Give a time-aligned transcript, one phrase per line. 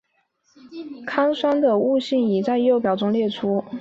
[1.05, 3.63] 糠醛的物性已在右表中列出。